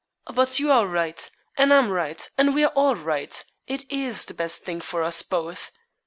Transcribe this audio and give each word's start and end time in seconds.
But 0.33 0.59
you 0.59 0.71
are 0.71 0.87
right 0.87 1.29
and 1.59 1.71
I'm 1.71 1.91
right, 1.91 2.27
and 2.35 2.55
we 2.55 2.63
are 2.63 2.73
all 2.73 2.95
right 2.95 3.39
it 3.67 3.83
is 3.91 4.25
the 4.25 4.33
best 4.33 4.63
thing 4.63 4.81
for 4.81 5.03
us 5.03 5.21
both. 5.21 5.69